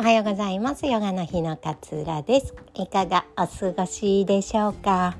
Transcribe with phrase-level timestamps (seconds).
[0.00, 0.86] おはようございます。
[0.86, 2.54] ヨガの日のかつらです。
[2.72, 5.14] いかがお過ごしでしょうか、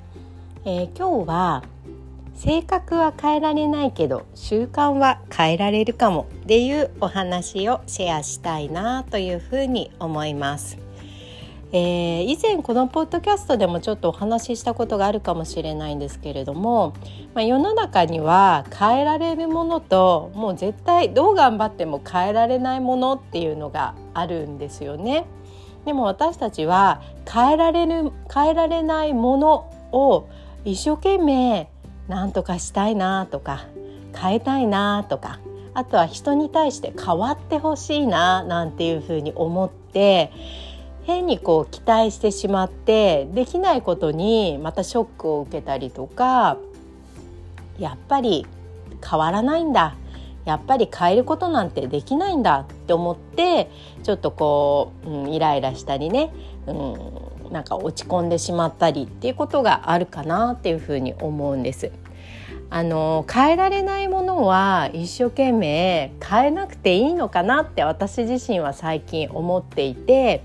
[0.64, 1.64] えー、今日は
[2.34, 10.78] 性格は変えられないけど習慣は変えられるかもっていうお話をシェアしたいなというふうに思います。
[11.72, 16.94] えー、以前このポッドキャストでもちょっとお話ししたことがあるかもしれないんですけれども、
[17.32, 25.26] まあ、世の中には変えられるものともう絶対どう頑張っても変えられないものっていうのがあるんですよね。
[25.84, 30.28] でも私たちは変えられる変えられないものを
[30.64, 31.68] 一生懸命
[32.08, 33.66] 何とかしたいなとか
[34.14, 35.38] 変えたいなとか
[35.72, 40.32] あとは人に対して変わってほしいななんていうふうに思って
[41.04, 46.58] 変にこう期待してしまってできないことにまたショックを受けたりとか
[47.78, 48.46] やっぱり
[49.08, 49.96] 変わらないんだ
[50.44, 53.70] やっぱり変えることなんてできないんだって思って
[54.02, 56.32] ちょっとこう、うん、イライラしたりね、
[56.66, 61.92] うん、なんか落ち込んでしまったりっていうことがあるかなっていうふうに思うんです。
[62.72, 70.44] あの変えられないものは一生懸命変えなくていいのかなって私自身は最近思っていて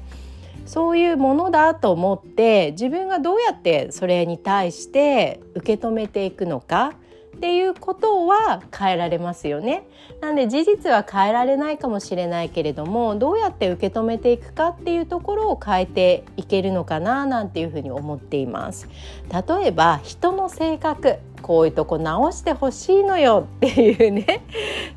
[0.65, 6.93] そういうものだと思って自分がどうやってそれに対して受け止めていくのか
[7.35, 9.83] っていうことは変えられますよね。
[10.21, 18.87] なんで事実は変えられないかもしれないけれどもどうやって受け止めていくかっていうところを変えていけるのかななんていうふうに思っています。
[19.29, 24.43] 例えば人の性格こういうとこ直してほしいのよっていうね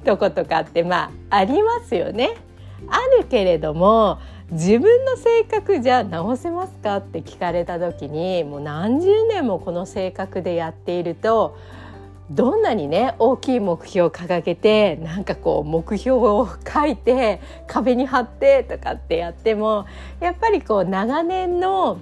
[0.04, 2.36] とことかってまあありますよね。
[2.88, 4.18] あるけれども
[4.50, 11.58] 自分の性格じゃ直せますかって聞かれた時にもう何十年もこの性格でやっていると
[12.30, 19.86] どんなにね大きい目標を掲げてなんかこう目標を書いて壁に貼ってとかってやっても
[20.20, 21.98] やっぱりこう長年の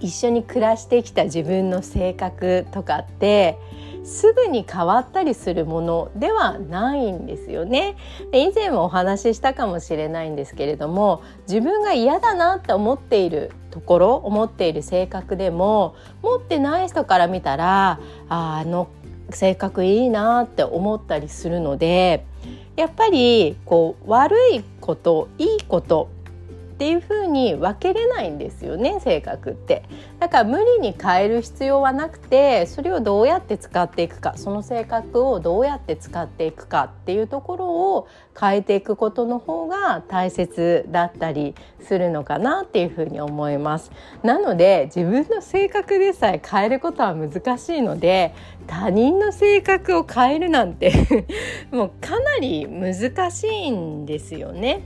[0.00, 3.58] 一緒に暮らしてきた自分の性格とかって
[4.08, 7.96] すぐに変わったりするものではないんですよね。
[8.32, 18.88] 以前もお話ししたかもしれないんですけれども自分が嫌だなって思っているところ思っている性格でも持ってない人から見たらあの
[19.30, 22.24] 性格いいなって思ったりするので
[22.76, 26.08] やっぱりこう悪いこといいこと
[26.78, 29.82] っていう風に分けれないんですよね性格って
[30.20, 37.66] だから無理に変える必要はなくてそれをどうやって使っていくかその性格をどうやって使っていくかっていうところ
[37.96, 38.08] を
[38.40, 43.90] 変えていくことの方が大切だったりするのかなっていうふうに思います
[44.22, 48.36] なので自分の性格でさえ変えることは難しいので
[48.68, 50.92] 他人の性格を変えるなんて
[51.72, 54.82] もうかなり難しいんですよね。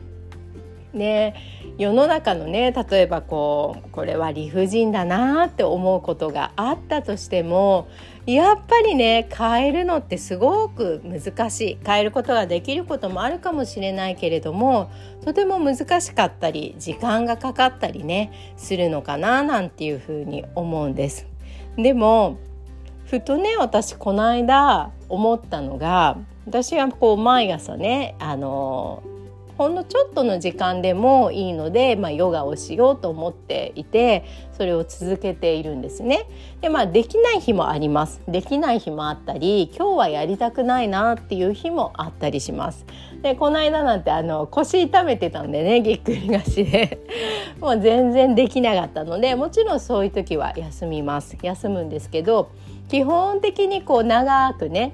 [0.93, 1.35] ね
[1.79, 7.89] 世の中のね例えばこうこれは理不尽だなって思うことがあったとしても
[8.27, 14.91] やっぱりね変えるのってすごく難しい変えることができることもあるかもしれないけれども
[15.25, 21.27] とても難しかったり時間がかかったりねするのかななんていうふうに思うんです。
[21.77, 22.39] でも
[23.07, 29.03] ふとね私この間思ったのが私はこう毎朝ねあの
[29.59, 34.25] ほんのちょっとの時間でもいいので、まあ、ヨガをしようと思っていて
[34.57, 36.27] それを続けているんですね。
[36.61, 38.21] でまあできない日もあります。
[38.29, 42.87] できない日もあったり今日はやりたくないなっていう日もあったりします。
[43.23, 46.99] でこの間なんてあの腰痛めてたんでねぎっくり腰で
[47.61, 52.49] もう全然できなかったのでもちろんそういう時は休みます休むんですけど
[52.89, 54.93] 基本的にこう長くね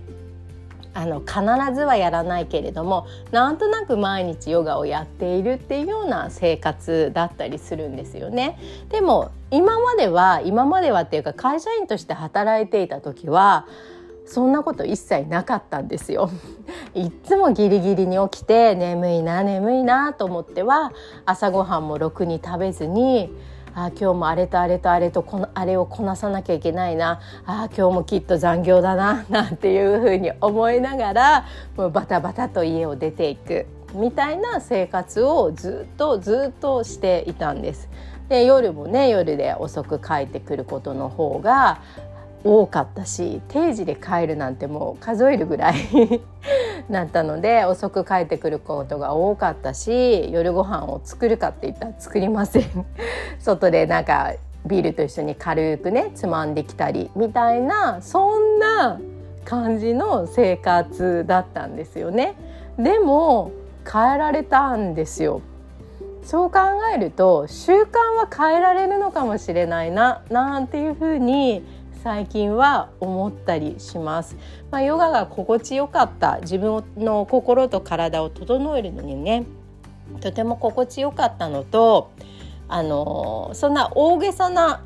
[0.94, 1.40] あの必
[1.74, 8.58] ずはやらないけれどもなんとなく毎日ヨガをやっているっていうような生活だったりするんですよね。
[8.88, 13.66] でも今までは今まではっていうか会社員として働いていた時は
[14.26, 16.30] そんなこと一切なかったんですよ。
[16.94, 20.92] いっつもギリギリに起きて眠いな眠いなと思っては
[21.24, 23.32] 朝ごはんもろくに食べずに
[23.84, 31.44] あ今日もあれとあれとあれとこのあれをこなさなきゃいけないなあ今日もきっと残業だな なんていうふうに思いながら
[31.76, 37.88] もうバタバタと家を出ていくみたいな生活をずっとずっとしていたんです。
[38.28, 41.80] で夜もね夜で遅く帰ってくることの方が
[42.44, 45.74] 多かったし定時で帰るなんてもう数えるぐらい
[46.88, 52.86] なったので遅く帰ってくることが多かったし夜ご飯を作るかって言ったら作りません。
[53.38, 54.34] 外でなんか
[54.66, 59.00] ビールと一緒に軽くねつまんできたりみたいなそんな
[59.44, 62.34] 感じの生活だったんですよね。
[62.78, 63.50] でも
[63.90, 65.40] 変えられたんですよ。
[66.22, 66.58] そう考
[66.94, 71.64] えると習慣は変えられるのかもしれないななんていうふうに
[72.08, 74.34] 最近は思ったりします。
[74.70, 79.44] まあ、ヨガが心地よかった自分の心と体を整えるのにね
[80.22, 82.10] とても心地よかったのと
[82.66, 84.82] あのそんな大げさな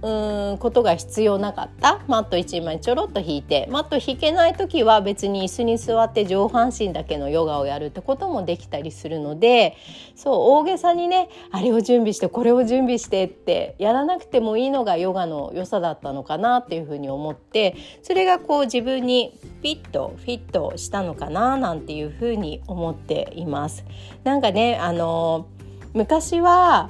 [0.00, 2.00] うんことが必要なかった？
[2.06, 9.76] マット1枚ちょろっと引いてマット引けない時は別に椅子に座って上半身だけのヨガをやるってこともできたりするので
[10.14, 23.84] そう大げさにねあれを準備してこれを準備してってやらなくてもいいのがヨガの良さだったのかなっていうふうに思ってそれがこう自分にピッとフィットしたのかななんていうふうに思っています。
[24.22, 25.46] なんかねあの
[25.92, 26.88] 昔は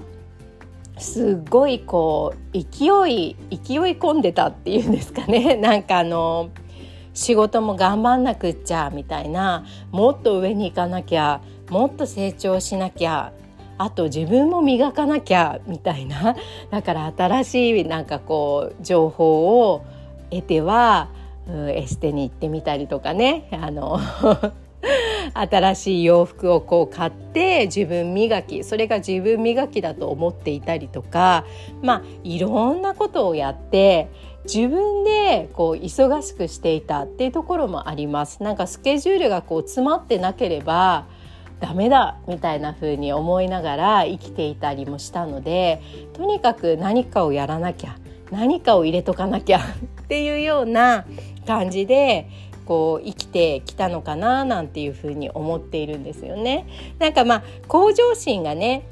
[0.98, 5.56] すごいこう勢い勢い込んでたっていうんですかね。
[5.60, 6.50] なんかあの
[7.14, 13.32] 仕事も頑張んなくっちゃみたいなもっと上に行かなきゃもっと成長しなきゃ
[13.76, 16.36] あと自分も磨かなきゃみたいな。
[16.70, 19.82] だから新しいなんかこう情報を
[20.30, 21.08] 得ては、
[21.48, 23.48] エステに行ってみたりとかね。
[23.52, 23.98] あの
[25.34, 31.44] 新しい洋服をこう買って自分磨きそれが自分磨きだと思っていたりとか
[31.82, 34.10] まあいろんなことをやって
[34.44, 38.42] 自分でこう忙しくしていたっていうところもあります。
[38.42, 41.06] なんかスケジュールがこう詰まってなければ
[41.60, 45.82] ダメだみたいな風に思いながら生きていたりもしたので
[46.14, 47.96] とにかく何かをやらなきゃ
[48.30, 51.04] 何かを入れとかなきゃっていうような
[51.46, 52.28] 感じで
[52.68, 56.66] こう生きてきたのかななんていうふうに思っているんですよね。
[56.98, 58.86] なんかまあ向上心がね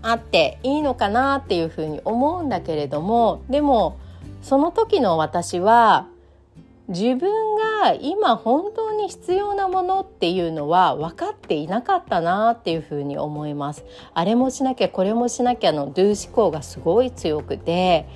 [0.00, 3.98] あっていいのかなっていうふうに思うんだけれどもでも
[4.40, 6.06] その時の私は
[6.88, 13.84] 自分が今本当に必要なものっていうのは分かっていなかったなっていうふうに思います。
[14.14, 18.08] あれもしなきゃこれもしなきゃの do 思考がすごい強くて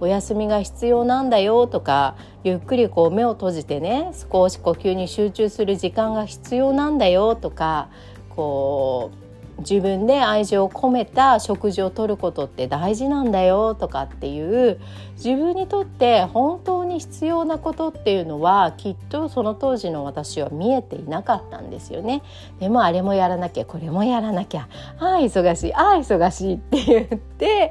[0.00, 7.88] お休みが必要なんだよとかゆっくりこう目を閉じてね少し呼吸に集中する時間が必要なんだよとか
[8.30, 9.28] こう
[9.60, 14.80] 自分で愛情を込めた食事をとることって大事なんだよとかっていう
[15.16, 22.22] 自分にとって本当に必要なことっていうのはきっとその当時の私は見えていなかったんですよね。
[22.58, 24.68] でもあれもやらなきゃこれもやらなきゃ
[24.98, 27.70] ああ忙しいああ忙しいって言って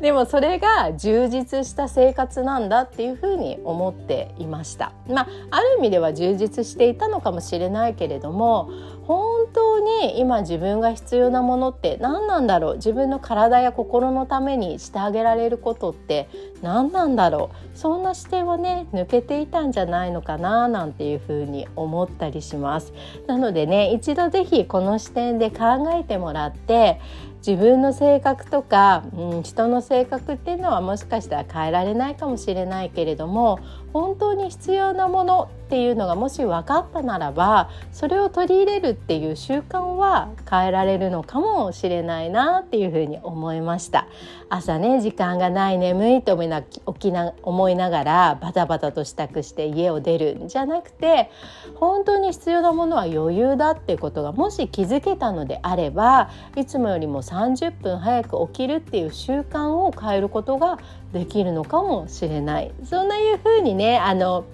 [0.00, 4.92] でもそれが充実した生活なんだっていうふうに思っていました。
[5.08, 8.70] まあ、ある意味では充実していたのかもしれないけれども
[9.08, 16.28] 本当に今自分が必要なものって何なんだろう自分の体や心のためにしてあげられることって
[16.60, 22.92] 何なんだろうそんな視点はね抜けていたんじゃないのかななんていうふうに思ったりします。
[23.26, 27.00] なのでね一度是非この視点で考えてもらって
[27.46, 33.60] 自分の性格とか、うん、人の性格っていうのはもしかしたら変えられないかもしれないけれども
[33.92, 44.08] 本当に必要なものっていうのがもし分かったならばそれを取り入れるっていう習慣は変えられるのかもしれないなっていうふうに思いました。
[44.50, 51.30] 朝ね時間がない眠いと思いな起きな思いながらバタバタと支度して家を出るんじゃなくて
[51.74, 60.78] 本当に必要なものは余裕だっていうことがもし気づけたのであればいつもよりも30分早く起きるっていう習慣を変えることが
[61.12, 62.72] できるのかもしれない。
[62.84, 64.44] そんないうふうにねあの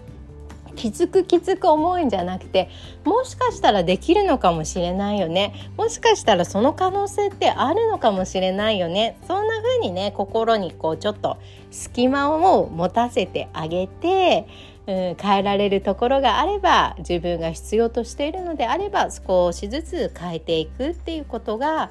[0.76, 2.68] きつくきつく思うんじゃなくて
[3.04, 5.70] もしかしたらできるのかもしれないよね。
[5.76, 9.16] もしかしたらその可能性ってあるのかもしれないよね。
[9.26, 11.38] そんな風にね心にこうちょっと
[11.70, 14.46] 隙間を持たせてあげて
[14.86, 21.90] うん、変えられるところがあれば自分が必要としているのであれば少しずつ変えていくっていうことが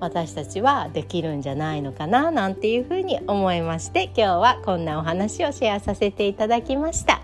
[0.00, 7.20] 私たちはできるんじゃないのかななんていうふうに思いまして今日はこんなお話をシェアさせていただきました。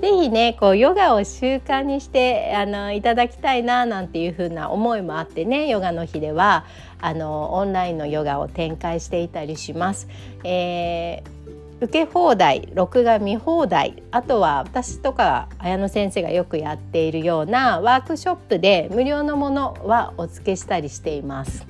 [0.00, 6.64] ぜひねこうヨガを習慣にしてあのいただきたいななんていう風な思いもあってねヨガの日では
[7.00, 10.08] あのオンラインのヨガを展開していたりします。
[10.42, 11.44] えー
[11.80, 21.66] 受け放題録画見放題あとは私とか綾乃先生がよくやっているようなワークショップで無料のものはお付けしたりしています。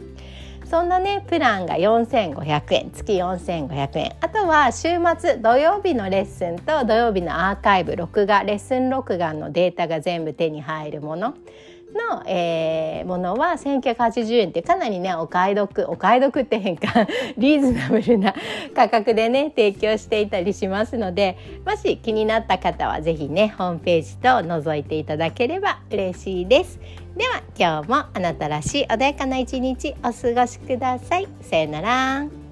[0.74, 4.12] そんなねプランが4500円月4500円。
[4.20, 11.34] あとは週末土曜日のレッスンと土曜日のアーカイブ録画レッスン録画のデータが全部手に入るもの。
[11.94, 17.08] の、えー、ものは1980円ってかなりねお買い得お買い得って変換
[17.38, 18.34] リーズナブルな
[18.74, 26.78] 価格でね提供していたりしますのでもし気になった方は是非ねホームページと覗いていただければ嬉しいです。
[27.16, 31.28] では今日もあなたらしい穏やかな一日お過ごしください。
[31.42, 32.43] さよなら。